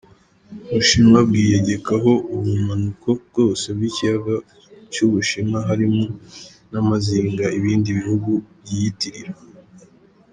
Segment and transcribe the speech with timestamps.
[0.69, 4.35] Ubushinwa bwiyegekako ubumanuko bwose bw'ikiyaga
[4.93, 6.05] c'Ubushinwa harimwo
[6.71, 8.31] n'amazinga ibindi bihugu
[8.63, 9.33] vyiyitirira.